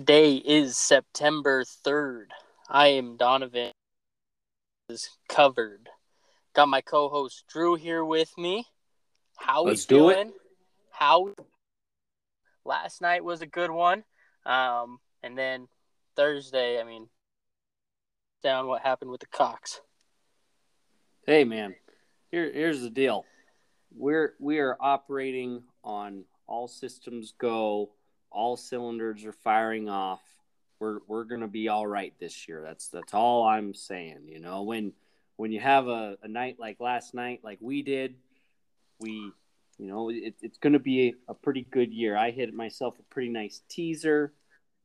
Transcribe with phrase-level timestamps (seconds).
[0.00, 2.28] Today is September 3rd.
[2.70, 3.72] I am Donovan.
[4.88, 5.90] Is covered.
[6.54, 8.64] Got my co-host Drew here with me.
[9.36, 10.14] How Let's we do it.
[10.14, 10.32] doing?
[10.90, 11.34] How
[12.64, 14.04] last night was a good one.
[14.46, 15.68] Um, and then
[16.16, 17.10] Thursday, I mean,
[18.42, 19.82] down what happened with the Cox.
[21.26, 21.74] Hey man,
[22.30, 23.26] here here's the deal.
[23.94, 27.90] We're we are operating on all systems go,
[28.30, 30.20] all cylinders are firing off.
[30.78, 32.62] We're we're gonna be all right this year.
[32.62, 34.20] That's that's all I'm saying.
[34.26, 34.92] You know, when
[35.36, 38.14] when you have a, a night like last night, like we did,
[38.98, 39.32] we
[39.78, 42.16] you know, it, it's gonna be a, pretty good year.
[42.16, 44.32] I hit myself a pretty nice teaser.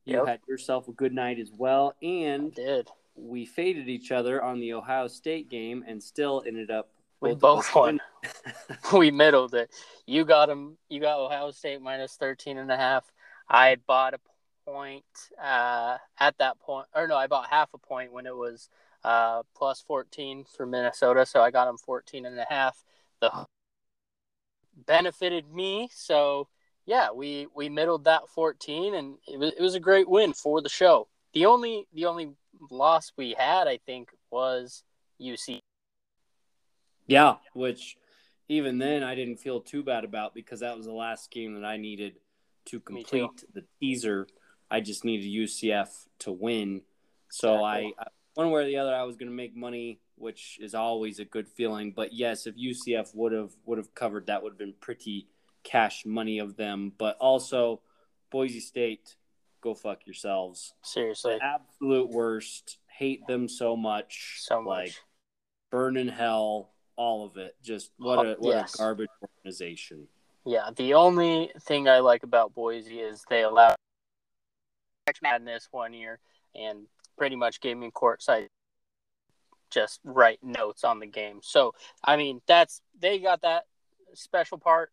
[0.06, 0.26] You Yep.
[0.26, 2.88] had yourself a good night as well, I and did.
[3.16, 6.90] we faded each other on the Ohio State game and still ended up
[7.20, 8.00] We both won.
[8.96, 9.70] we middled it.
[10.06, 10.76] You got him.
[10.88, 13.10] You got Ohio State minus 13 and a half.
[13.48, 14.20] I bought a
[14.64, 15.04] point
[15.42, 18.68] uh, at that point, or no, I bought half a point when it was
[19.04, 21.24] uh, plus 14 for Minnesota.
[21.26, 22.84] So I got him 14 and a half.
[23.20, 23.30] The
[24.86, 25.88] benefited me.
[25.92, 26.48] So
[26.84, 30.60] yeah, we we middled that 14, and it was it was a great win for
[30.60, 31.08] the show.
[31.32, 32.30] The only the only
[32.70, 34.82] loss we had, I think, was
[35.20, 35.60] UC.
[37.06, 37.96] Yeah, which
[38.48, 41.66] even then I didn't feel too bad about because that was the last game that
[41.66, 42.16] I needed
[42.66, 44.26] to complete the teaser.
[44.70, 45.88] I just needed UCF
[46.20, 46.82] to win.
[47.30, 47.92] So I.
[47.98, 51.18] I one way or the other I was going to make money, which is always
[51.18, 51.92] a good feeling.
[51.96, 55.28] But yes, if UCF would have would have covered that would have been pretty
[55.64, 57.80] cash money of them, but also
[58.30, 59.16] Boise State
[59.62, 60.74] go fuck yourselves.
[60.82, 62.78] Seriously, The absolute worst.
[62.88, 64.36] Hate them so much.
[64.40, 64.68] so much.
[64.86, 64.94] Like
[65.70, 67.56] burn in hell, all of it.
[67.62, 68.74] Just what a oh, what Yes.
[68.74, 70.08] a garbage organization.
[70.46, 73.74] Yeah, the only thing I like about Boise is they allowed
[75.08, 76.20] March Madness one year
[76.54, 76.86] and
[77.18, 78.46] pretty much gave me courtside
[79.72, 81.40] just write notes on the game.
[81.42, 83.64] So I mean that's they got that
[84.14, 84.92] special part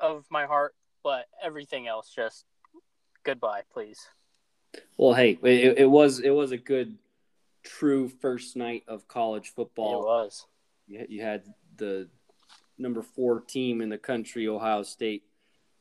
[0.00, 0.74] of my heart,
[1.04, 2.44] but everything else just
[3.22, 4.08] goodbye, please.
[4.96, 6.98] Well, hey, it, it was it was a good,
[7.62, 10.02] true first night of college football.
[10.02, 10.46] It was.
[10.88, 11.44] You, you had
[11.76, 12.08] the
[12.78, 15.24] number four team in the country, Ohio State,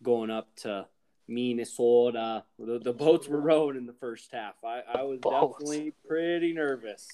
[0.04, 0.88] going up to
[1.28, 2.44] Minnesota.
[2.60, 4.56] The, the boats were rowing in the first half.
[4.64, 5.58] I, I was Boats.
[5.60, 7.08] definitely pretty nervous.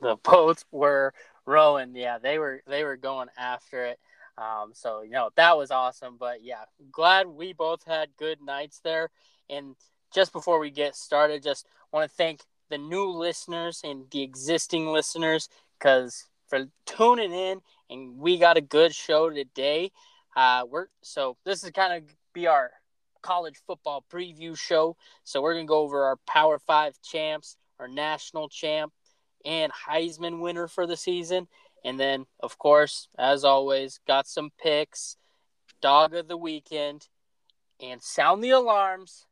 [0.00, 1.12] the boats were
[1.44, 1.94] rowing.
[1.94, 3.98] Yeah, they were they were going after it.
[4.38, 6.16] Um, so you know that was awesome.
[6.18, 9.10] But yeah, glad we both had good nights there.
[9.48, 9.76] And
[10.14, 14.88] just before we get started, just want to thank the new listeners and the existing
[14.88, 15.48] listeners
[15.78, 17.60] because for tuning in.
[17.90, 19.92] And we got a good show today.
[20.34, 22.70] Uh, we're so this is kind of be our
[23.22, 24.96] college football preview show.
[25.24, 28.92] So we're gonna go over our Power Five champs, our national champ,
[29.44, 31.48] and Heisman winner for the season.
[31.84, 35.16] And then, of course, as always, got some picks,
[35.80, 37.06] dog of the weekend,
[37.80, 39.26] and sound the alarms.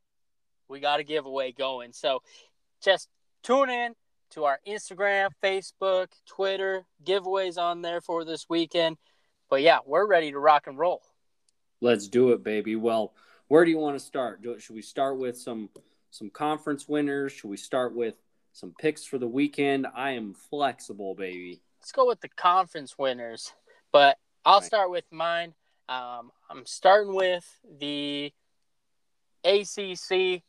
[0.69, 1.93] We got a giveaway going.
[1.93, 2.23] So
[2.83, 3.09] just
[3.43, 3.95] tune in
[4.35, 8.97] to our Instagram, Facebook, Twitter, giveaways on there for this weekend.
[9.49, 11.03] But yeah, we're ready to rock and roll.
[11.81, 12.77] Let's do it, baby.
[12.77, 13.15] Well,
[13.49, 14.43] where do you want to start?
[14.43, 15.69] Do, should we start with some
[16.11, 17.33] some conference winners?
[17.33, 18.15] Should we start with
[18.53, 19.87] some picks for the weekend?
[19.95, 21.61] I am flexible, baby.
[21.81, 23.53] let's go with the conference winners.
[23.93, 24.65] But I'll Right.
[24.67, 25.55] start with mine.
[25.89, 27.45] Um, I'm starting with
[27.79, 28.33] the
[29.45, 30.43] ACC.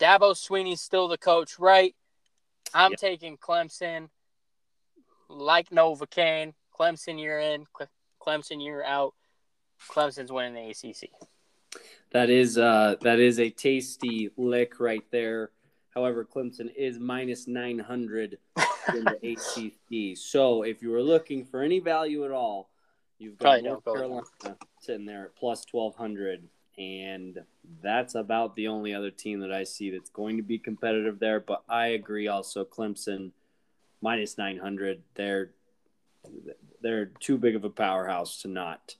[0.00, 1.94] Dabo Swinney's still the coach, right?
[2.74, 2.96] I'm Yeah.
[2.96, 4.08] taking Clemson.
[5.28, 7.66] Like Novocaine, Clemson, you're in.
[8.20, 9.14] Clemson, you're out.
[9.88, 11.10] Clemson's winning the ACC.
[12.10, 15.52] That is uh that is a tasty lick right there.
[15.94, 18.38] However, Clemson is minus nine hundred
[18.92, 19.18] in the
[20.12, 20.16] ACC.
[20.18, 22.70] So if you were looking for any value at all,
[23.18, 24.26] you've got North Carolina
[24.80, 26.48] sitting there at plus twelve hundred,
[26.80, 27.38] and
[27.82, 31.38] that's about the only other team that I see that's going to be competitive there.
[31.38, 33.32] But I agree also, Clemson
[34.00, 35.02] minus nine hundred.
[35.14, 35.50] They're
[36.80, 38.96] they're too big of a powerhouse to not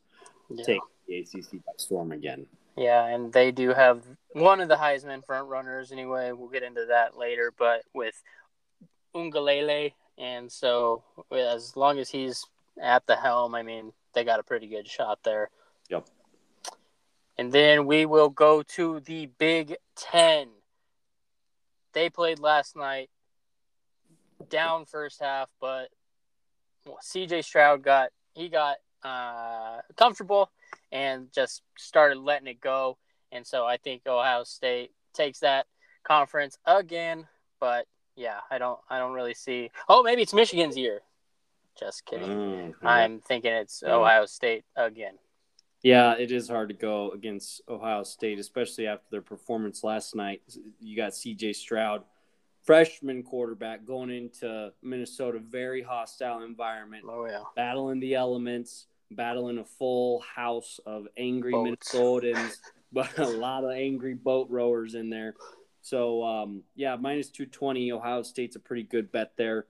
[0.50, 0.64] Yeah.
[0.64, 2.46] take the ACC by storm again.
[2.76, 6.32] Yeah, and they do have one of the Heisman front runners anyway.
[6.32, 8.22] We'll get into that later, but with
[9.14, 11.02] Uiagalelei, and so
[11.32, 12.44] as long as he's
[12.80, 15.50] at the helm, I mean, they got a pretty good shot there.
[17.40, 20.48] And then we will go to the Big Ten.
[21.94, 23.08] They played last night,
[24.50, 25.88] down first half, but
[26.84, 30.50] well, CJ Stroud got he got uh, comfortable
[30.92, 32.98] and just started letting it go.
[33.32, 35.64] and so I think Ohio State takes that
[36.04, 37.26] conference again.
[37.58, 37.86] But
[38.16, 39.70] yeah, I don't I don't really see.
[39.88, 41.00] Oh, maybe it's Michigan's year.
[41.78, 42.28] Just kidding.
[42.28, 42.86] Mm-hmm.
[42.86, 45.14] I'm thinking it's Ohio State again.
[45.82, 50.42] Yeah, it is hard to go against Ohio State, especially after their performance last night.
[50.78, 52.02] You got CJ Stroud,
[52.62, 57.04] freshman quarterback, going into Minnesota, very hostile environment.
[57.08, 61.94] Oh yeah, battling the elements, battling a full house of angry Boats.
[61.94, 62.58] Minnesotans,
[62.92, 65.34] but a lot of angry boat rowers in there.
[65.80, 67.90] So um, yeah, minus two twenty.
[67.90, 69.64] Ohio State's a pretty good bet there.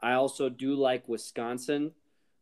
[0.00, 1.90] I also do like Wisconsin.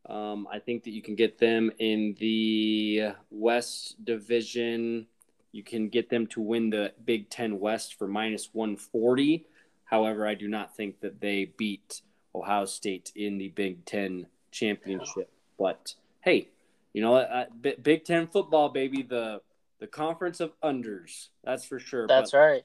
[0.07, 5.07] Um, I think that you can get them in the West Division.
[5.53, 9.47] You can get them to win the Big Ten West for minus 140.
[9.85, 12.03] However, I do not think that they beat
[12.35, 15.31] Ohio State in the Big Ten championship.
[15.59, 16.49] But hey,
[16.93, 19.41] you know, uh, Big Ten football, baby, the
[19.81, 21.29] the conference of unders.
[21.43, 22.07] That's for sure.
[22.07, 22.65] That's but right.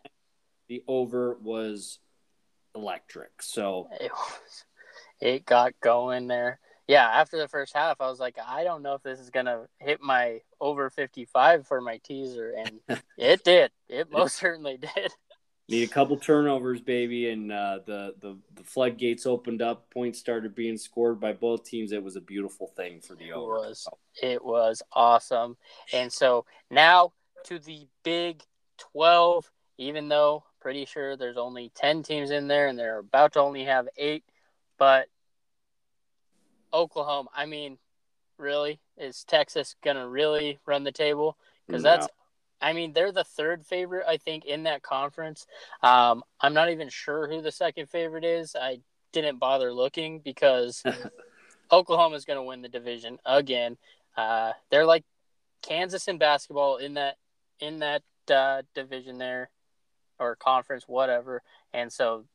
[0.68, 2.00] The over was
[2.76, 3.42] electric.
[3.42, 4.66] So it was
[5.20, 6.60] it got going there.
[6.90, 9.68] Yeah, after the first half, I was like, I don't know if this is gonna
[9.78, 12.80] hit my over fifty five for my teaser, and
[13.18, 13.70] it did.
[13.88, 15.14] It most certainly did.
[15.68, 19.94] Need a couple turnovers, baby, and uh, the, the the floodgates opened up.
[19.94, 21.92] Points started being scored by both teams.
[21.92, 23.58] It was a beautiful thing for the over.
[23.58, 23.88] It was.
[24.24, 25.58] It was awesome.
[25.94, 27.14] And so now
[27.46, 28.42] to the Big
[28.80, 29.48] Twelve.
[29.78, 33.66] Even though pretty sure there's only ten teams in there, and they're about to only
[33.66, 34.24] have eight
[34.80, 35.08] but
[36.74, 37.78] Oklahoma, I mean,
[38.38, 41.38] really, is Texas gonna really run the table?
[41.68, 41.90] Because no.
[41.90, 42.08] that's,
[42.62, 45.46] I mean, they're the third favorite, I think, in that conference.
[45.84, 48.56] Um, I'm not even sure who the second favorite is.
[48.60, 48.80] I
[49.12, 50.84] didn't bother looking because
[51.72, 53.78] Oklahoma is gonna win the division again.
[54.18, 55.04] Uh, they're like
[55.62, 57.18] Kansas in basketball in that
[57.60, 59.50] in that uh, division there
[60.20, 61.42] or conference, whatever.
[61.74, 62.26] And so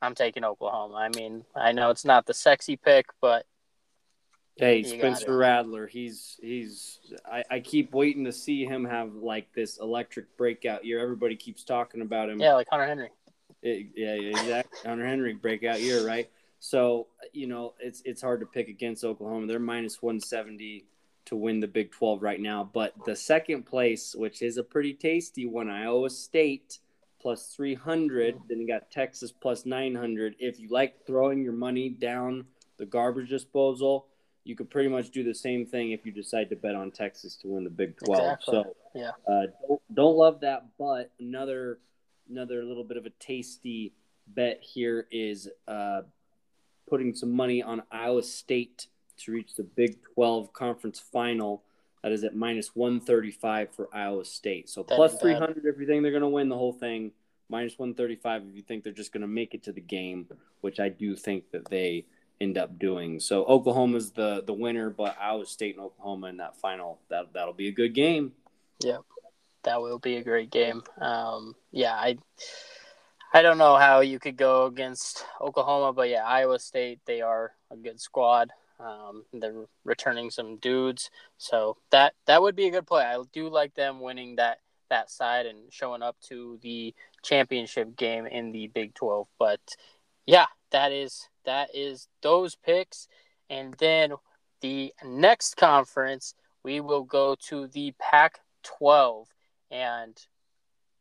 [0.00, 0.94] I'm taking Oklahoma.
[0.94, 3.46] I mean, I know it's not the sexy pick, but
[4.58, 6.98] hey, Spencer Rattler, he's he's.
[7.24, 11.00] I, I keep waiting to see him have like this electric breakout year.
[11.00, 12.40] Everybody keeps talking about him.
[12.40, 13.10] Yeah, like Hunter Henry.
[13.62, 14.78] It, yeah, exactly.
[14.88, 16.30] Hunter Henry breakout year, right?
[16.60, 19.46] So you know, it's it's hard to pick against Oklahoma.
[19.46, 20.86] They're minus one seventy
[21.26, 22.68] to win the Big Twelve right now.
[22.72, 26.78] But the second place, which is a pretty tasty one, Iowa State
[27.20, 28.36] plus 300.
[28.36, 28.40] Mm.
[28.48, 30.36] Then you got Texas plus 900.
[30.38, 32.46] If you like throwing your money down
[32.78, 34.06] the garbage disposal,
[34.48, 37.36] you could pretty much do the same thing if you decide to bet on Texas
[37.36, 38.18] to win the Big 12.
[38.18, 38.54] Exactly.
[38.54, 40.64] So, yeah, uh, don't, don't love that.
[40.78, 41.80] But another
[42.30, 43.92] another little bit of a tasty
[44.26, 46.00] bet here is uh,
[46.88, 48.86] putting some money on Iowa State
[49.18, 51.62] to reach the Big 12 conference final.
[52.02, 54.70] That is at minus 135 for Iowa State.
[54.70, 57.12] So plus 300 if you think they're going to win the whole thing.
[57.50, 60.26] Minus 135 if you think they're just going to make it to the game,
[60.62, 62.06] which I do think that they
[62.40, 63.20] end up doing.
[63.20, 67.54] So Oklahoma's the the winner, but Iowa State and Oklahoma in that final that that'll
[67.54, 68.32] be a good game.
[68.82, 69.02] Yep,
[69.64, 70.82] that will be a great game.
[71.00, 72.18] Um, yeah, I
[73.32, 77.52] I don't know how you could go against Oklahoma, but yeah, Iowa State they are
[77.70, 78.50] a good squad.
[78.80, 83.04] Um, they're returning some dudes, so that that would be a good play.
[83.04, 84.58] I do like them winning that
[84.88, 89.26] that side and showing up to the championship game in the Big Twelve.
[89.38, 89.60] But
[90.28, 93.08] yeah, that is that is those picks,
[93.48, 94.12] and then
[94.60, 99.26] the next conference we will go to the Pac twelve,
[99.70, 100.14] and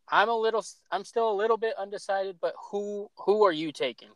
[0.09, 2.37] I'm a little I'm still a little bit undecided.
[2.39, 4.07] But who who are you taking?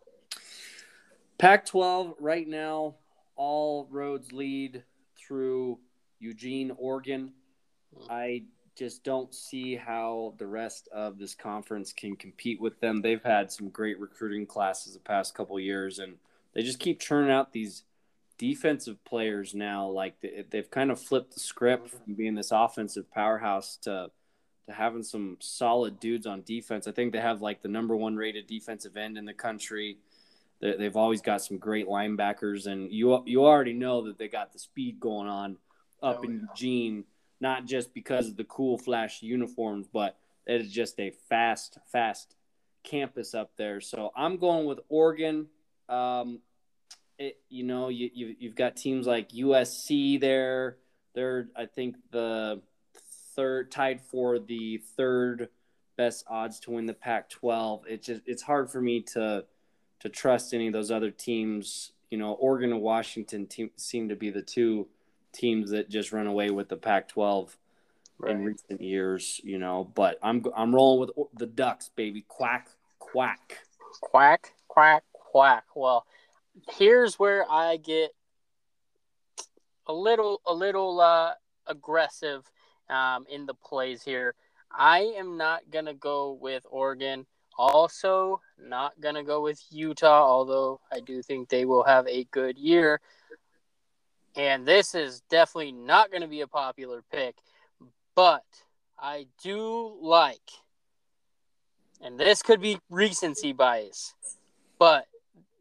[1.37, 2.95] Pac twelve right now
[3.35, 4.81] all roads lead
[5.17, 5.77] through
[6.19, 7.33] Eugene, Oregon.
[7.93, 8.05] Hmm.
[8.09, 8.43] I
[8.75, 13.01] just don't see how the rest of this conference can compete with them.
[13.01, 16.15] They've had some great recruiting classes the past couple years, and
[16.53, 17.83] they just keep churning out these
[18.37, 19.87] defensive players now.
[19.87, 20.15] Like
[20.49, 24.09] they've kind of flipped the script from being this offensive powerhouse to
[24.67, 26.87] to having some solid dudes on defense.
[26.87, 29.97] I think they have like the number one rated defensive end in the country.
[30.59, 34.59] They've always got some great linebackers, and you you already know that they got the
[34.59, 35.57] speed going on
[36.03, 36.39] up oh, in yeah.
[36.49, 37.03] Eugene,
[37.41, 42.35] not just because of the cool flash uniforms, but it is just a fast, fast
[42.83, 43.81] campus up there.
[43.81, 45.47] So I'm going with Oregon.
[45.89, 46.39] Um,
[47.17, 50.77] it, you know, you, you you've got teams like USC there.
[51.13, 52.61] They're I think the
[53.35, 55.49] third tied for the third
[55.97, 57.81] best odds to win the Pac-12.
[57.87, 59.45] It's just it's hard for me to
[59.99, 61.91] to trust any of those other teams.
[62.09, 64.87] You know, Oregon and Washington te- seem to be the two
[65.33, 67.55] teams that just run away with the Pac-12
[68.19, 68.31] right.
[68.31, 69.89] in recent years, you know.
[69.95, 72.25] But I'm I'm rolling with the Ducks, baby.
[72.27, 72.69] Quack,
[72.99, 73.59] quack,
[74.01, 75.65] quack, quack, quack.
[75.75, 76.05] Well,
[76.77, 78.11] here's where I get
[79.87, 81.33] a little a little uh,
[81.67, 82.49] aggressive
[82.89, 84.35] um, in the plays here.
[84.71, 87.25] I am not gonna go with Oregon.
[87.57, 92.57] Also, not gonna go with Utah, although I do think they will have a good
[92.57, 93.01] year.
[94.35, 97.35] And this is definitely not going to be a popular pick,
[98.15, 98.45] but
[98.97, 100.51] I do like,
[102.01, 104.15] and this could be recency bias,
[104.79, 105.05] but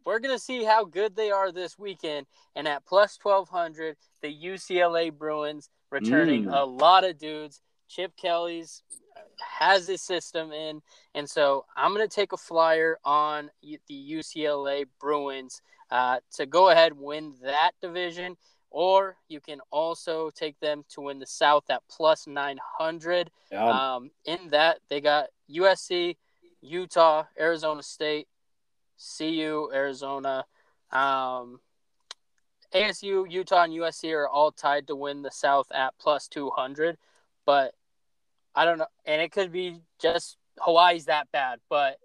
[0.04, 2.26] we're going to see how good they are this weekend.
[2.56, 6.58] And at plus 1200, the UCLA Bruins returning mm.
[6.58, 7.60] a lot of dudes.
[7.88, 8.82] Chip Kelly's
[9.58, 10.80] has his system in.
[11.14, 15.60] And so I'm going to take a flyer on the UCLA Bruins
[15.90, 18.36] uh, to go ahead win that division
[18.70, 23.30] or you can also take them to win the South at plus 900.
[23.50, 23.68] Yeah.
[23.68, 26.16] Um, in that, they got USC,
[26.60, 28.28] Utah, Arizona State,
[29.18, 30.44] CU, Arizona.
[30.92, 31.60] Um,
[32.72, 36.96] ASU, Utah, and USC are all tied to win the South at plus 200.
[37.44, 37.74] But
[38.54, 38.86] I don't know.
[39.04, 41.98] And it could be just Hawaii's that bad, but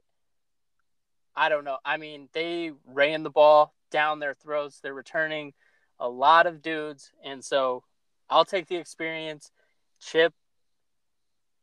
[1.35, 1.77] I don't know.
[1.85, 4.79] I mean, they ran the ball down their throats.
[4.79, 5.53] They're returning–
[5.99, 7.83] a lot of dudes, and so
[8.29, 9.51] I'll take the experience.
[9.99, 10.33] Chip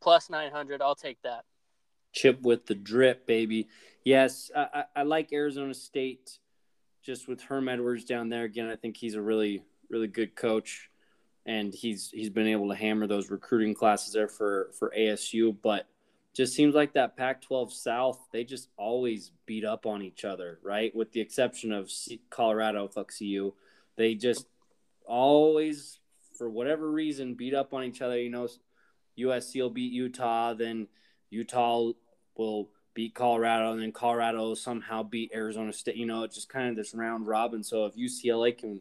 [0.00, 0.82] plus nine hundred.
[0.82, 1.44] I'll take that.
[2.12, 3.68] Chip with the drip, baby.
[4.04, 6.38] Yes, I, I, like Arizona State.
[7.02, 10.88] Just with Herm Edwards down there again, I think he's a really really good coach,
[11.46, 15.56] and he's he's been able to hammer those recruiting classes there for for ASU.
[15.62, 15.86] But
[16.34, 20.94] just seems like that Pac-12 South, they just always beat up on each other, right?
[20.94, 21.90] With the exception of
[22.30, 23.52] Colorado, fuck CU
[23.96, 24.46] they just
[25.06, 25.98] always,
[26.36, 28.18] for whatever reason, beat up on each other.
[28.18, 28.48] You know,
[29.18, 30.88] USC will beat Utah, then
[31.30, 31.92] Utah
[32.36, 35.96] will beat Colorado, and then Colorado somehow beat Arizona State.
[35.96, 37.62] You know, it's just kind of this round robin.
[37.62, 38.80] So if UCLA can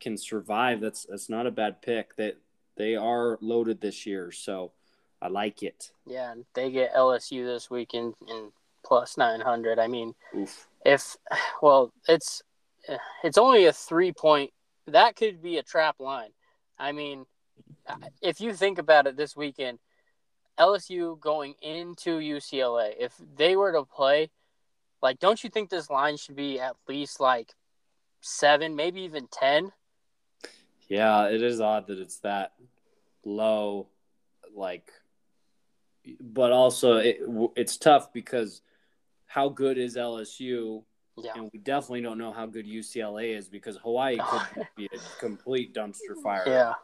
[0.00, 2.16] can survive, that's that's not a bad pick.
[2.16, 2.36] That
[2.76, 4.72] they, they are loaded this year, so
[5.20, 5.92] I like it.
[6.06, 8.52] Yeah, they get LSU this weekend in
[8.84, 9.78] plus nine hundred.
[9.78, 10.68] I mean, Oof.
[10.84, 11.16] if
[11.62, 12.42] well, it's
[13.24, 14.50] it's only a three point.
[14.86, 16.30] That could be a trap line.
[16.78, 17.26] I mean,
[18.22, 19.78] if you think about it this weekend,
[20.58, 24.30] LSU going into UCLA, if they were to play,
[25.02, 27.54] like, don't you think this line should be at least like
[28.20, 29.72] seven, maybe even 10?
[30.88, 32.52] Yeah, it is odd that it's that
[33.24, 33.88] low.
[34.54, 34.90] Like,
[36.20, 37.20] but also it,
[37.56, 38.62] it's tough because
[39.26, 40.82] how good is LSU
[41.24, 41.32] yeah.
[41.34, 45.74] And we definitely don't know how good UCLA is because Hawaii could be a complete
[45.74, 46.44] dumpster fire.
[46.46, 46.74] Yeah.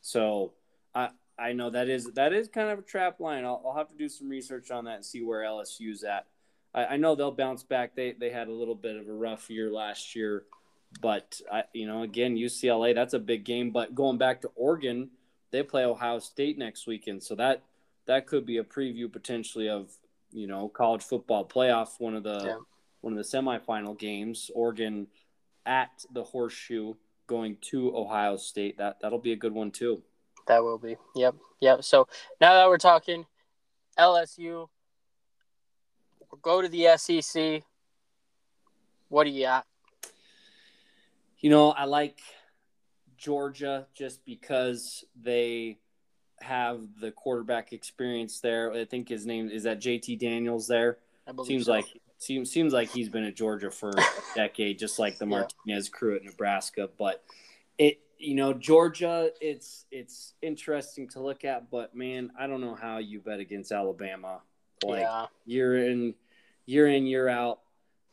[0.00, 0.52] So
[0.94, 3.44] I I know that is that is kind of a trap line.
[3.44, 6.26] I'll, I'll have to do some research on that and see where LSU's at.
[6.74, 7.94] I, I know they'll bounce back.
[7.94, 10.44] They they had a little bit of a rough year last year,
[11.00, 13.70] but I you know again UCLA that's a big game.
[13.70, 15.10] But going back to Oregon,
[15.50, 17.62] they play Ohio State next weekend, so that
[18.06, 19.90] that could be a preview potentially of
[20.32, 22.56] you know college football playoff one of the yeah
[23.02, 24.50] one of the semifinal games.
[24.54, 25.06] Oregon
[25.66, 26.94] at the Horseshoe
[27.26, 28.78] going to Ohio State.
[28.78, 30.02] That that'll be a good one too.
[30.46, 30.96] That will be.
[31.14, 31.36] Yep.
[31.60, 31.84] Yep.
[31.84, 32.08] So
[32.40, 33.26] now that we're talking
[33.98, 34.68] LSU,
[36.30, 37.62] we'll go to the SEC.
[39.08, 39.66] What do you got?
[41.38, 42.20] You know, I like
[43.18, 45.78] Georgia just because they
[46.40, 48.72] have the quarterback experience there.
[48.72, 50.98] I think his name is that JT Daniels there.
[51.44, 51.72] Seems so.
[51.72, 51.86] like
[52.22, 56.16] seems seems like he's been at Georgia for a decade, just like the Martinez crew
[56.16, 56.88] at Nebraska.
[56.96, 57.24] But
[57.78, 62.74] it, you know, Georgia, it's it's interesting to look at, but man, I don't know
[62.74, 64.40] how you bet against Alabama.
[64.84, 65.26] Like yeah.
[65.46, 66.14] year in,
[66.66, 67.60] year in, year out,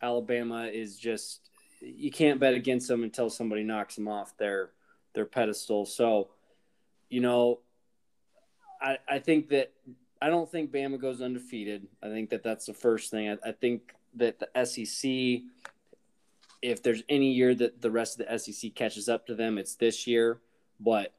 [0.02, 1.50] Alabama is just
[1.82, 4.72] you can't bet against them until somebody knocks them off their
[5.14, 5.86] their pedestal.
[5.86, 6.30] So,
[7.10, 7.60] you know,
[8.82, 9.72] I I think that
[10.22, 11.88] I don't think Bama goes undefeated.
[12.04, 13.30] I think that that's the first thing.
[13.30, 15.44] I, I think that the SEC,
[16.62, 19.76] if there's any year that the rest of the SEC catches up to them, it's
[19.76, 20.40] this year.
[20.80, 21.14] But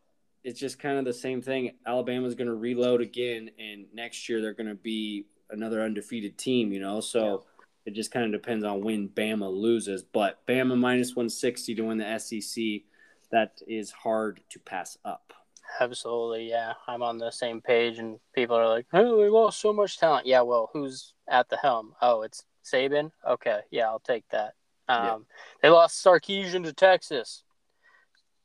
[0.44, 1.72] it's just kind of the same thing.
[1.86, 6.72] Alabama's going to reload again, and next year they're going to be another undefeated team,
[6.72, 7.00] you know?
[7.00, 7.64] So yeah.
[7.86, 10.02] it just kind of depends on when Bama loses.
[10.02, 12.82] But Bama minus 160 to win the SEC,
[13.30, 15.32] that is hard to pass up.
[15.78, 16.72] Absolutely, yeah.
[16.88, 20.26] I'm on the same page, and people are like, "Oh, they lost so much talent."
[20.26, 21.94] Yeah, well, who's at the helm?
[22.02, 23.10] Oh, it's Saban?
[23.28, 24.54] Okay, yeah, I'll take that.
[24.88, 25.16] Um, yeah.
[25.62, 27.44] They lost Sarkisian to Texas.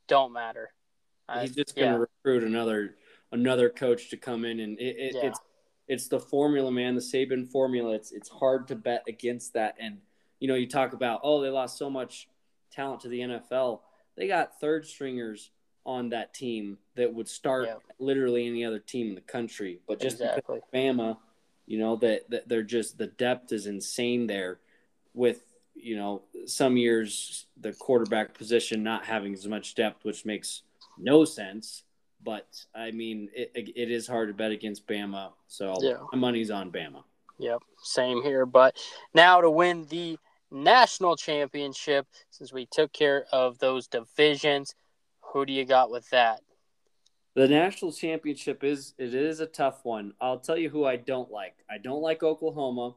[0.08, 0.70] Don't matter.
[1.42, 2.06] He's just going to yeah.
[2.24, 2.96] recruit another
[3.32, 5.28] another coach to come in, and it, it, Yeah.
[5.28, 5.40] it's
[5.88, 6.96] it's the formula, man.
[6.96, 7.94] The Saban formula.
[7.94, 9.76] It's it's hard to bet against that.
[9.80, 10.00] And
[10.40, 12.28] you know, you talk about oh, they lost so much
[12.72, 13.82] talent to the NFL.
[14.16, 15.52] They got third stringers
[15.86, 17.76] on that team that would start Yeah.
[18.00, 19.80] literally any other team in the country.
[19.88, 20.62] But just because exactly.
[20.74, 21.18] Bama,
[21.66, 24.60] you know, that, that they're just the depth is insane there
[25.14, 25.42] with,
[25.76, 30.62] you know, some years the quarterback position not having as much depth, which makes
[30.98, 31.84] no sense.
[32.24, 35.32] But I mean, it, it is hard to bet against Bama.
[35.48, 35.98] So Yeah.
[36.12, 37.04] my money's on Bama.
[37.38, 38.46] Yep, same here.
[38.46, 38.78] But
[39.14, 40.18] now to win the
[40.52, 44.74] national championship, since we took care of those divisions,
[45.22, 46.42] who do you got with that?
[47.36, 50.14] The national championship is it is a tough one.
[50.22, 51.66] I'll tell you who I don't like.
[51.70, 52.96] I don't like Oklahoma.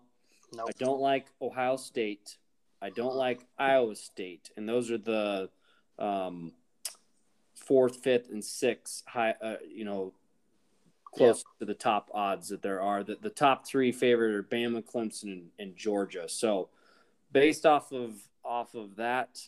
[0.54, 0.68] Nope.
[0.68, 2.36] I don't like Ohio State.
[2.80, 5.50] I don't like Iowa State, and those are the
[5.98, 6.52] um,
[7.56, 9.34] fourth, fifth, and sixth high.
[9.42, 10.14] Uh, you know,
[11.04, 13.02] close to the top odds that there are.
[13.02, 16.28] The, the top three favorite are Bama, Clemson, and, and Georgia.
[16.28, 16.68] So,
[17.32, 18.14] based off of
[18.44, 19.40] off of that,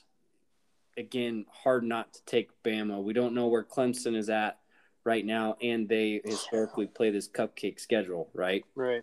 [0.96, 3.00] again, hard not to take Bama.
[3.00, 4.58] We don't know where Clemson is at
[5.04, 8.64] right now, and they historically play this cupcake schedule, right?
[8.74, 9.02] Right.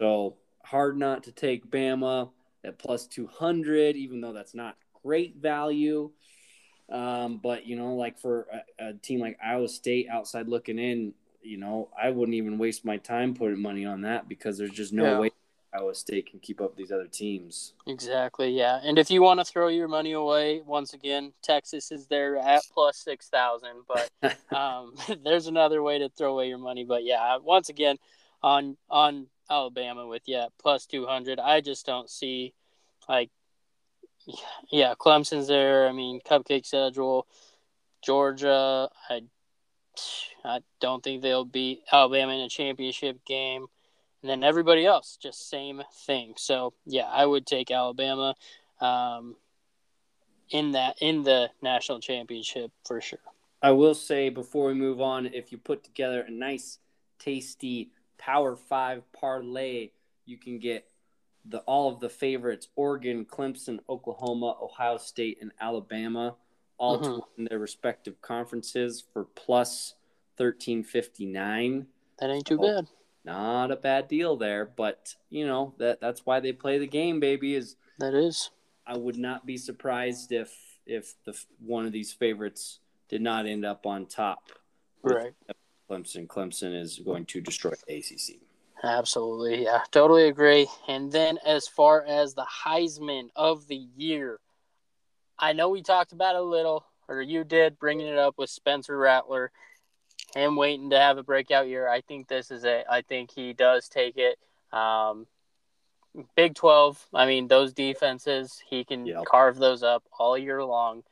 [0.00, 2.30] So hard not to take Bama
[2.64, 6.10] at plus 200, even though that's not great value.
[6.90, 8.46] Um, but, you know, like for
[8.78, 12.84] a, a team like Iowa State outside looking in, you know, I wouldn't even waste
[12.84, 15.20] my time putting money on that because there's just no Yeah.
[15.20, 15.30] way
[15.76, 17.74] Iowa State can keep up with these other teams.
[17.86, 18.50] Exactly.
[18.50, 18.80] Yeah.
[18.82, 22.62] And if you want to throw your money away, once again, Texas is there at
[22.72, 23.82] plus six thousand.
[23.86, 26.84] But um, there's another way to throw away your money.
[26.84, 27.96] But yeah, once again,
[28.42, 32.54] on on Alabama with yeah plus two hundred, I just don't see
[33.08, 33.30] like
[34.70, 35.88] yeah Clemson's there.
[35.88, 37.26] I mean, cupcake schedule.
[38.04, 39.22] Georgia, I
[40.44, 43.66] I don't think they'll beat Alabama in a championship game.
[44.26, 46.34] And then everybody else, just same thing.
[46.36, 48.34] So yeah, I would take Alabama
[48.80, 49.36] um,
[50.50, 53.20] in that in the national championship for sure.
[53.62, 56.80] I will say before we move on, if you put together a nice,
[57.20, 59.90] tasty Power Five parlay,
[60.24, 60.88] you can get
[61.48, 66.34] the all of the favorites: Oregon, Clemson, Oklahoma, Ohio State, and Alabama,
[66.78, 67.22] all to Mhm.
[67.36, 69.94] win their respective conferences for plus
[70.36, 71.86] thirteen fifty nine.
[72.18, 72.62] That ain't too Oh.
[72.62, 72.88] bad.
[73.26, 77.18] Not a bad deal there, but you know that that's why they play the game,
[77.18, 77.56] baby.
[77.56, 78.50] Is That is.
[78.86, 80.54] I would not be surprised if
[80.86, 84.52] if the one of these favorites did not end up on top.
[85.02, 85.34] Right.
[85.90, 86.28] Clemson.
[86.28, 88.40] Clemson is going to destroy the ACC.
[88.82, 89.64] Absolutely.
[89.64, 89.82] Yeah.
[89.90, 90.68] Totally agree.
[90.86, 94.38] And then as far as the Heisman of the year,
[95.38, 98.50] I know we talked about it a little, or you did, bringing it up with
[98.50, 99.50] Spencer Rattler,
[100.34, 101.88] him waiting to have a breakout year.
[101.88, 102.84] I think this is it.
[102.90, 104.38] I think he does take it.
[104.76, 105.26] Um,
[106.34, 109.24] Big 12, I mean, those defenses, he can Yep.
[109.26, 111.02] carve those up all year long.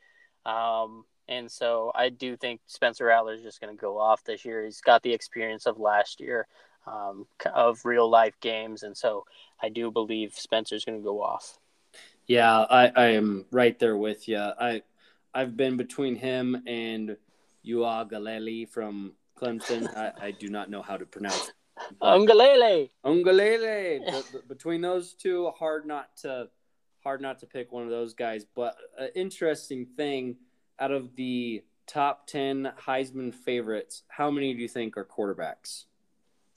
[0.46, 4.44] Um, and so I do think Spencer Rattler is just going to go off this
[4.44, 4.64] year.
[4.64, 6.46] He's got the experience of last year
[6.86, 8.82] um, of real life games.
[8.82, 9.24] And so
[9.62, 11.58] I do believe Spencer's going to go off.
[12.26, 14.38] Yeah, I, I am right there with you.
[14.38, 14.82] I
[15.34, 17.16] I've been between him and
[17.66, 19.94] Uiagalelei from Clemson.
[19.96, 21.48] I, I do not know how to pronounce.
[21.48, 21.54] it,
[22.00, 22.90] Ungalele.
[23.04, 24.48] Ungalele.
[24.48, 26.48] Between those two, hard not to
[27.02, 28.46] hard not to pick one of those guys.
[28.54, 30.36] But an interesting thing,
[30.78, 35.84] out of the top ten Heisman favorites, how many do you think are quarterbacks?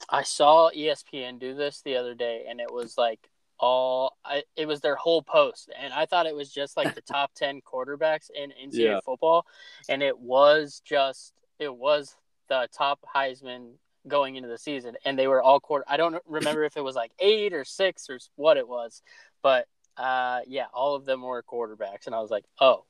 [0.09, 4.67] I saw ESPN do this the other day, and it was like all I, it
[4.67, 8.29] was their whole post, and I thought it was just like the top ten quarterbacks
[8.33, 8.99] in NCAA Yeah.
[9.03, 9.45] football,
[9.89, 12.15] and it was just it was
[12.49, 13.73] the top Heisman
[14.07, 15.83] going into the season, and they were all quarter.
[15.87, 19.01] I don't remember if it was like eight or six or what it was,
[19.41, 19.67] but
[19.97, 22.85] uh, yeah, all of them were quarterbacks, and I was like, oh,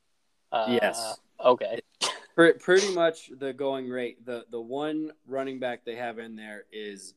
[0.52, 1.20] uh, Yes.
[1.44, 1.82] okay,
[2.36, 4.24] Pretty much the going rate.
[4.26, 7.16] The the one running back they have in there is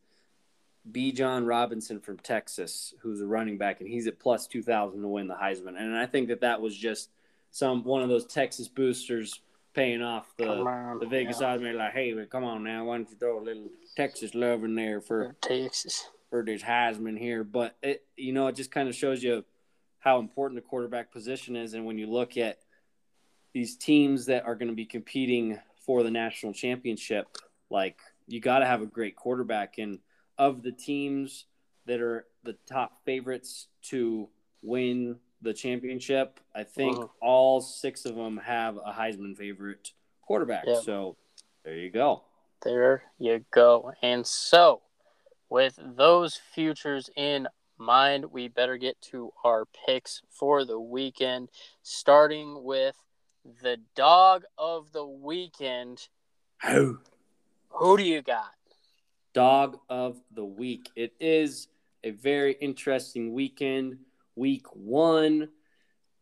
[0.90, 5.08] Bijan Robinson from Texas, who's a running back, and he's at plus two thousand to
[5.08, 5.78] win the Heisman.
[5.78, 7.10] And I think that that was just
[7.50, 9.40] some one of those Texas boosters
[9.74, 11.48] paying off the on, the Vegas yeah.
[11.48, 11.62] odds.
[11.62, 15.00] Like, hey, come on now, why don't you throw a little Texas love in there
[15.00, 16.08] for Texas.
[16.30, 17.44] for this Heisman here?
[17.44, 19.44] But it you know it just kind of shows you
[19.98, 22.58] how important the quarterback position is, and when you look at
[23.52, 27.26] these teams that are going to be competing for the national championship,
[27.68, 29.78] like you got to have a great quarterback.
[29.78, 29.98] And
[30.40, 31.44] of the teams
[31.84, 34.26] that are the top favorites to
[34.62, 37.10] win the championship, I think Mhm.
[37.20, 40.64] all six of them have a Heisman favorite quarterback.
[40.82, 41.18] So
[41.62, 42.24] there you go.
[42.62, 43.92] There you go.
[44.00, 44.82] And so,
[45.50, 51.50] with those futures in mind, we better get to our picks for the weekend,
[51.82, 52.96] starting with
[53.62, 56.08] the dog of the weekend.
[56.64, 57.00] Who?
[57.70, 58.54] Who do you got?
[59.32, 60.90] Dog of the week.
[60.96, 61.68] It is
[62.02, 63.98] a very interesting weekend.
[64.34, 65.48] Week one,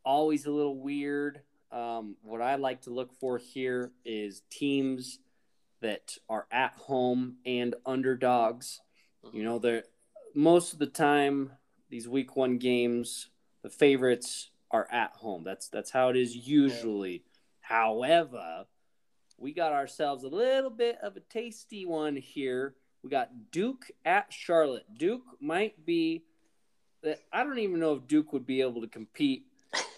[0.04, 1.40] always a little weird.
[1.70, 5.20] Um, what I like to look for here is teams
[5.80, 8.80] that are at home and underdogs.
[9.32, 9.84] You know, they're
[10.34, 11.52] most of the time
[11.90, 13.30] these week one games,
[13.62, 15.44] the favorites are at home.
[15.44, 17.24] That's that's how it is usually.
[17.60, 18.66] However,
[19.38, 22.74] we got ourselves a little bit of a tasty one here.
[23.02, 24.86] We got Duke at Charlotte.
[24.96, 26.24] Duke might be
[27.02, 29.44] that I don't even know if Duke would be able to compete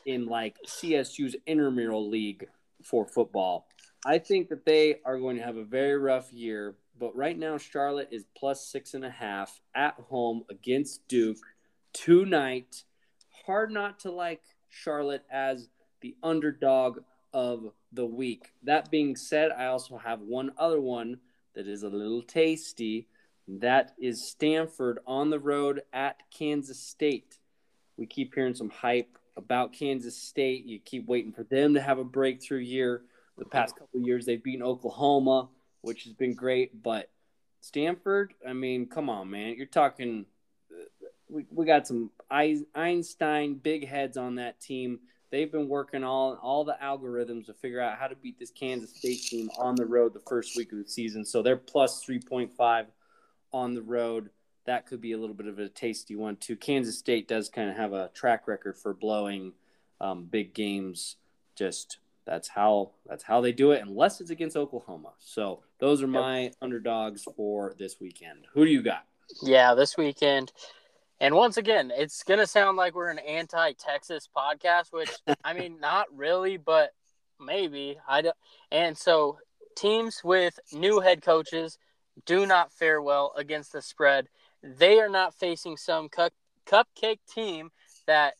[0.04, 2.46] in like CSU's intramural league
[2.84, 3.66] for football.
[4.04, 7.58] I think that they are going to have a very rough year, but right now
[7.58, 11.38] Charlotte is plus six and a half at home against Duke
[11.92, 12.84] tonight.
[13.46, 15.68] Hard not to like Charlotte as
[16.00, 17.00] the underdog
[17.32, 18.52] of the week.
[18.62, 21.18] That being said, I also have one other one
[21.54, 23.08] that is a little tasty.
[23.48, 27.38] That is Stanford on the road at Kansas State.
[27.96, 30.66] We keep hearing some hype about Kansas State.
[30.66, 33.02] You keep waiting for them to have a breakthrough year.
[33.38, 35.48] The past couple years, they've beaten Oklahoma,
[35.80, 36.82] which has been great.
[36.82, 37.10] But
[37.60, 39.54] Stanford, I mean, come on, man.
[39.56, 40.26] You're talking.
[40.70, 45.00] Uh, we, we got some Einstein big heads on that team.
[45.30, 48.90] They've been working all all the algorithms to figure out how to beat this Kansas
[48.90, 51.24] State team on the road the first week of the season.
[51.24, 52.86] So they're plus three point five
[53.52, 54.30] on the road.
[54.66, 56.56] That could be a little bit of a tasty one too.
[56.56, 59.52] Kansas State does kind of have a track record for blowing
[60.00, 61.16] um, big games.
[61.54, 65.12] Just that's how that's how they do it, unless it's against Oklahoma.
[65.18, 68.46] So those are my underdogs for this weekend.
[68.52, 69.04] Who do you got?
[69.42, 70.52] Yeah, this weekend.
[71.20, 75.10] And once again, it's gonna sound like we're an anti-Texas podcast, which
[75.44, 76.92] I mean, not really, but
[77.38, 77.98] maybe.
[78.08, 78.36] I don't.
[78.70, 79.38] And so,
[79.76, 81.78] teams with new head coaches
[82.26, 84.28] do not fare well against the spread.
[84.62, 86.28] They are not facing some cu-
[86.66, 87.70] cupcake team
[88.06, 88.34] that,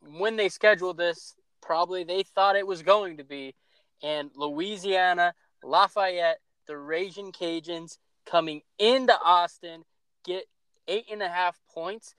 [0.00, 3.54] when they scheduled this, probably they thought it was going to be.
[4.02, 9.84] And Louisiana, Lafayette, the Raging Cajuns coming into Austin
[10.24, 10.44] get
[10.88, 12.14] eight and a half points.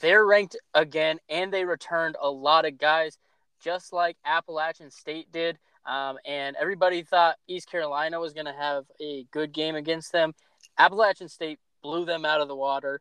[0.00, 3.18] They're ranked again, and they returned a lot of guys,
[3.62, 5.58] just like Appalachian State did.
[5.84, 10.34] Um, and everybody thought East Carolina was going to have a good game against them.
[10.78, 13.00] Appalachian State blew them out of the water.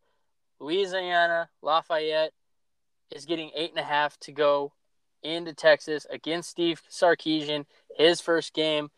[0.59, 2.33] Louisiana, Lafayette
[3.11, 4.73] is getting eight and a half to go
[5.23, 8.89] into Texas against Steve Sarkisian, his first game.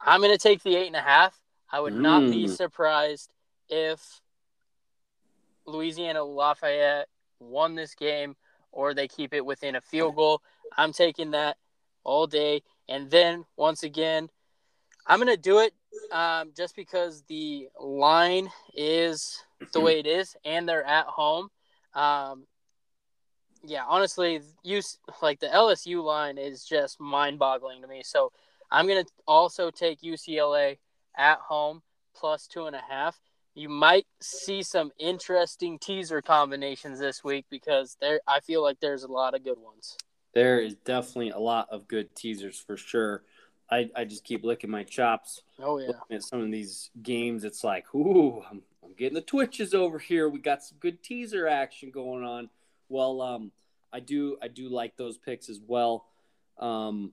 [0.00, 1.40] I'm going to take the eight and a half.
[1.70, 2.00] I would mm.
[2.00, 2.50] not be mm.
[2.50, 3.30] surprised
[3.68, 4.20] if
[5.70, 8.36] Louisiana Lafayette won this game
[8.72, 10.42] or they keep it within a field goal.
[10.76, 11.56] I'm taking that
[12.04, 12.62] all day.
[12.88, 14.28] And then once again,
[15.06, 15.72] I'm going to do it
[16.12, 21.48] um, just because the line is the way it is and they're at home.
[21.94, 22.46] Um,
[23.64, 24.80] yeah, honestly, you
[25.20, 28.02] like the LSU line is just mind-boggling to me.
[28.04, 28.32] So
[28.70, 30.78] I'm gonna also take UCLA
[31.16, 31.82] at home
[32.14, 33.20] plus two and a half.
[33.54, 38.20] You might see some interesting teaser combinations this week because there.
[38.26, 39.96] I feel like there's a lot of good ones.
[40.34, 43.22] There is definitely a lot of good teasers for sure.
[43.70, 45.42] I, I just keep licking my chops.
[45.60, 45.90] Oh yeah.
[46.10, 50.28] At some of these games, it's like, ooh, I'm, I'm getting the twitches over here.
[50.28, 52.50] We got some good teaser action going on.
[52.88, 53.52] Well, um,
[53.92, 56.06] I do I do like those picks as well.
[56.58, 57.12] Um,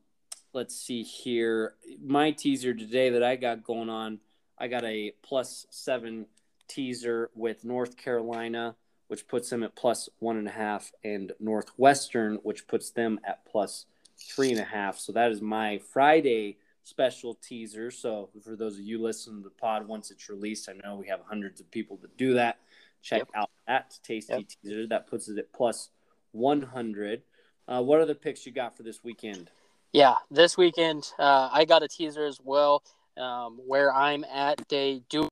[0.53, 1.73] let's see here.
[2.03, 4.19] My teaser today that I got going on,
[4.59, 6.25] I got a plus seven
[6.67, 8.75] teaser with North Carolina,
[9.07, 13.45] which puts them at plus one and a half, and Northwestern, which puts them at
[13.45, 13.85] plus
[14.17, 14.97] three and a half.
[14.97, 17.91] So that is my Friday special teaser.
[17.91, 21.07] So for those of you listening to the pod once it's released, I know we
[21.07, 22.57] have hundreds of people that do that.
[23.01, 23.29] Check yep.
[23.35, 24.45] out that tasty yep.
[24.63, 24.87] teaser.
[24.87, 25.89] That puts it at plus
[26.31, 27.21] 100.
[27.67, 29.51] Uh, what other picks you got for this weekend?
[29.93, 32.83] Yeah, this weekend uh, I got a teaser as well
[33.17, 34.67] um, where I'm at.
[34.69, 35.27] They do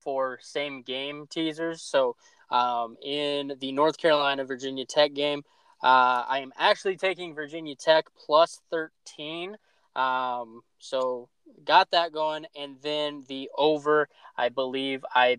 [0.00, 1.82] for same game teasers.
[1.82, 2.16] So
[2.50, 5.42] um, in the North Carolina Virginia Tech game,
[5.82, 9.56] uh, I am actually taking Virginia Tech plus 13.
[9.94, 11.28] Um, so
[11.64, 12.46] got that going.
[12.54, 15.38] And then the over, I believe I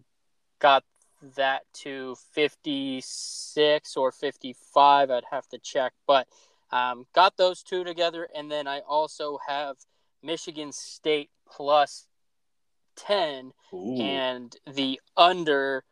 [0.59, 0.83] got
[1.35, 5.11] that to 56 or 55.
[5.11, 6.27] I'd have to check, but
[6.71, 8.27] um, got those two together.
[8.35, 9.77] And then I also have
[10.21, 12.07] Michigan State plus
[12.97, 14.01] 10 Ooh.
[14.01, 15.83] and the under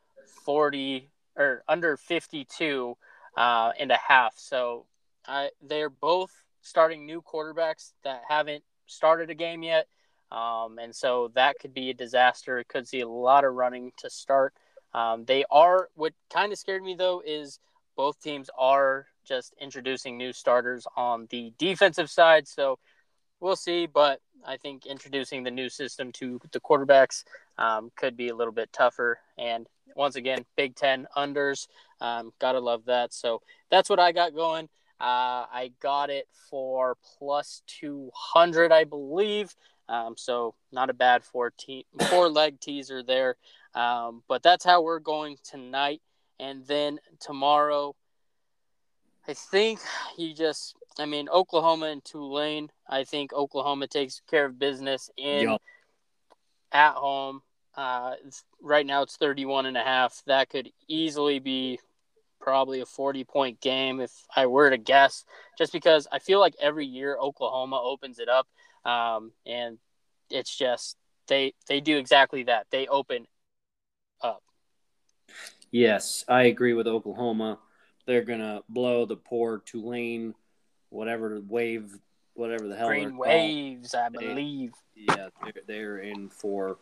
[0.46, 2.98] 40 or under 52
[3.38, 4.34] uh, and a half.
[4.38, 4.86] So
[5.28, 9.88] uh, they're both starting new quarterbacks that haven't started a game yet.
[10.32, 12.58] Um, and so that could be a disaster.
[12.58, 14.54] It could see a lot of running to start.
[14.94, 17.60] Um, they are, what kind of scared me though, is
[17.96, 22.48] both teams are just introducing new starters on the defensive side.
[22.48, 22.80] So
[23.39, 23.86] we'll see.
[23.86, 27.24] But I think introducing the new system to the quarterbacks
[27.58, 29.19] um, could be a little bit tougher.
[29.38, 31.67] And once again, Big Ten unders.
[32.02, 33.13] Um, gotta love that.
[33.13, 34.69] So that's what I got going.
[35.00, 39.54] Uh, I got it for plus 200, I believe.
[39.88, 43.36] Um, so not a bad four, te- four leg teaser there.
[43.74, 46.02] Um, but that's how we're going tonight.
[46.39, 47.95] And then tomorrow,
[49.27, 49.79] I think
[50.17, 52.69] you just, I mean, Oklahoma and Tulane.
[52.88, 55.61] I think Oklahoma takes care of business in Yup.
[56.71, 57.41] at home.
[57.75, 58.13] Uh,
[58.61, 60.21] right now it's 31 and a half.
[60.27, 61.79] That could easily be
[62.39, 65.25] probably a 40 point game if I were to guess,
[65.57, 68.47] just because I feel like every year Oklahoma opens it up.
[68.89, 69.79] Um, and
[70.29, 72.67] it's just, they, they do exactly that.
[72.69, 73.25] They open
[74.21, 74.43] up.
[75.71, 77.57] Yes, I agree with Oklahoma.
[78.06, 80.36] They're gonna blow the poor Tulane,
[80.89, 81.91] whatever wave,
[82.36, 82.88] whatever the hell.
[82.88, 83.20] Green called.
[83.28, 84.74] waves, I They- believe.
[84.96, 86.78] Yeah, they're, they're in for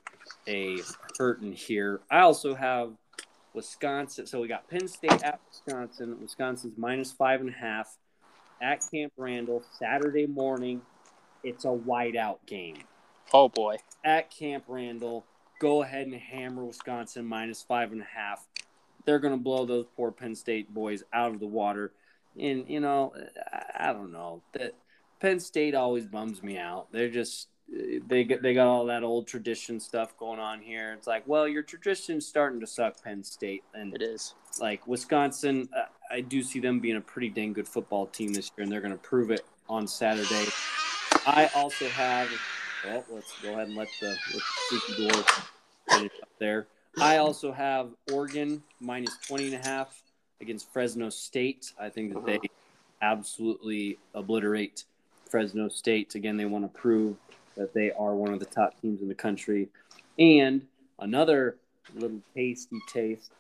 [0.48, 0.78] a
[1.18, 2.02] hurting here.
[2.12, 2.94] I also have
[3.54, 4.26] Wisconsin.
[4.28, 6.20] So we got Penn State at Wisconsin.
[6.22, 7.98] Wisconsin's minus five and a half
[8.62, 10.82] at Camp Randall Saturday morning.
[11.44, 12.78] It's a whiteout game
[13.34, 13.78] Oh boy.
[14.04, 15.26] at Camp Randall.
[15.60, 18.48] Go ahead and hammer Wisconsin minus five and a half.
[19.06, 21.92] They're going to blow those poor Penn State boys out of the water.
[22.40, 23.14] And you know,
[23.52, 24.74] I, I don't know that
[25.20, 26.92] Penn State always bums me out.
[26.92, 27.48] They're just
[28.08, 30.94] they they got all that old tradition stuff going on here.
[30.94, 34.36] It's like, well, your tradition's starting to suck, Penn State, and It is.
[34.60, 38.52] like Wisconsin, uh, I do see them being a pretty dang good football team this
[38.58, 40.48] year, and they're going to prove it on Saturday.
[41.26, 42.30] I also have.
[42.86, 44.10] Well, let's go ahead and let the,
[44.72, 45.24] let the door
[45.90, 46.68] finish up there.
[47.00, 50.02] I also have Oregon minus 20 and a half
[50.42, 51.74] against Fresno State.
[51.80, 52.40] I think that they
[53.02, 54.86] absolutely obliterate
[55.30, 56.16] Fresno State.
[56.16, 57.16] Again, they want to prove
[57.56, 59.70] that they are one of the top teams in the country.
[60.20, 60.66] And
[61.00, 61.58] another
[61.96, 63.32] little tasty taste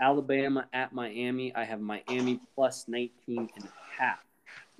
[0.00, 1.54] Alabama at Miami.
[1.54, 4.18] I have Miami plus 19 and a half.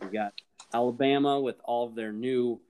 [0.00, 0.34] We got
[0.74, 2.60] Alabama with all of their new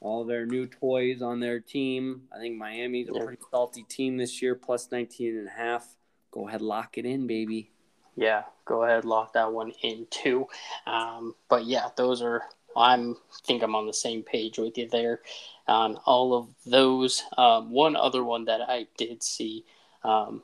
[0.00, 2.22] all their new toys on their team.
[2.34, 5.86] I think Miami's a pretty salty team this year, plus 19 and a half.
[6.30, 7.70] Go ahead, lock it in, baby.
[8.16, 10.46] Yeah, go ahead, lock that one in too.
[10.86, 12.42] Um, but yeah, those are.
[12.76, 15.20] I'm think I'm on the same page with you there
[15.66, 17.24] on all of those.
[17.36, 19.64] Um, one other one that I did see
[20.04, 20.42] um,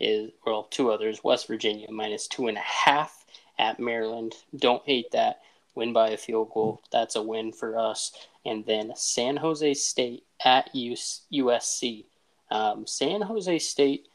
[0.00, 1.22] is well, two others.
[1.22, 3.26] West Virginia minus two and a half
[3.58, 4.34] at Maryland.
[4.56, 5.40] Don't hate that.
[5.74, 6.80] Win by a field goal.
[6.90, 8.12] That's a win for us.
[8.46, 12.06] And then San Jose State at USC.
[12.50, 14.08] Um, San Jose State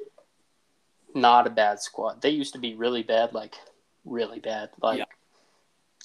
[1.14, 2.22] not a bad squad.
[2.22, 3.56] They used to be really bad, like
[4.06, 4.70] really bad.
[4.82, 5.06] Like Yeah.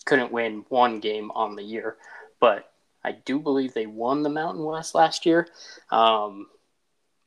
[0.05, 1.97] couldn't win one game on the year,
[2.41, 2.73] but
[3.05, 5.49] I do believe they won the Mountain West last year,
[5.91, 6.49] um,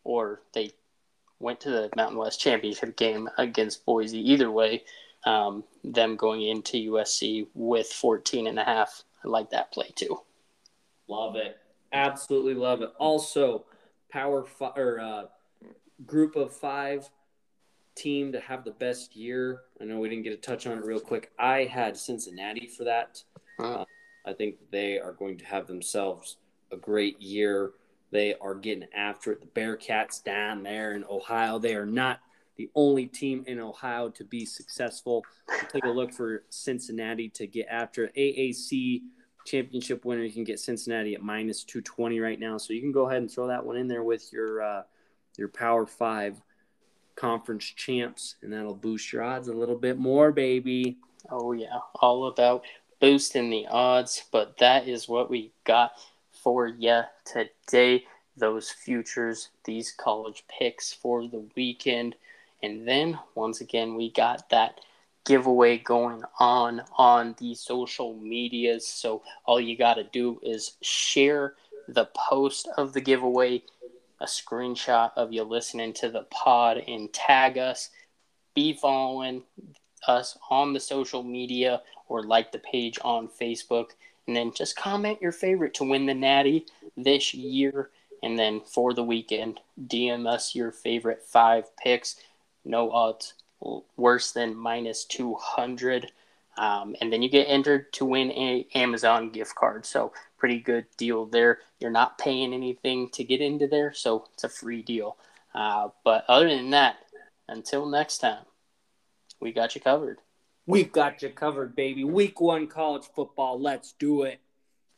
[0.03, 0.73] or they
[1.39, 4.19] went to the Mountain West championship game against Boise.
[4.31, 4.83] Either way,
[5.23, 9.03] um, them going into USC with 14 and a half.
[9.23, 10.21] I like that play too.
[11.09, 11.57] Love it.
[11.91, 12.91] Absolutely love it.
[12.99, 13.65] Also,
[14.11, 15.23] power five or uh,
[16.05, 17.09] group of five
[17.95, 19.61] team to have the best year.
[19.81, 21.31] I know we didn't get a touch on it real quick.
[21.37, 23.23] I had Cincinnati for that.
[23.59, 23.85] Uh, Uh,
[24.25, 26.37] I think they are going to have themselves
[26.71, 27.71] a great year.
[28.11, 29.41] They are getting after it.
[29.41, 32.19] The Bearcats down there in Ohio, they are not
[32.57, 35.23] the only team in Ohio to be successful.
[35.47, 38.15] We'll take a look for Cincinnati to get after it.
[38.15, 39.01] AAC
[39.45, 40.23] championship winner.
[40.23, 42.57] You can get Cincinnati at minus 220 right now.
[42.57, 44.83] So you can go ahead and throw that one in there with your uh,
[45.37, 46.41] your Power Five
[47.15, 50.97] conference champs, and that'll boost your odds a little bit more, baby.
[51.29, 52.63] Oh yeah, all about
[52.99, 55.91] boosting the odds, but that is what we got
[56.31, 58.05] for you today.
[58.37, 62.15] Those futures, these college picks for the weekend,
[62.63, 64.79] and then once again we got that
[65.25, 68.87] giveaway going on on the social medias.
[68.87, 71.55] So all you got to do is share
[71.87, 73.63] the post of the giveaway,
[74.19, 77.89] a screenshot of you listening to the pod, and tag us.
[78.55, 79.43] Be following
[80.07, 83.91] us on the social media or like the page on Facebook.
[84.27, 86.65] And then just comment your favorite to win the Natty
[86.97, 87.89] this year.
[88.21, 92.17] And then for the weekend, DM us your favorite five picks.
[92.65, 93.33] No odds
[93.97, 96.11] worse than minus 200.
[96.57, 99.85] Um, and then you get entered to win a Amazon gift card.
[99.85, 101.59] So pretty good deal there.
[101.79, 105.17] You're not paying anything to get into there, so it's a free deal.
[105.53, 106.97] Uh, but other than that,
[107.47, 108.43] until next time,
[109.39, 110.19] we got you covered.
[110.65, 112.03] We've got you covered, baby.
[112.03, 113.59] Week one college football.
[113.59, 114.39] Let's do it.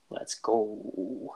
[0.09, 1.35] Let's go.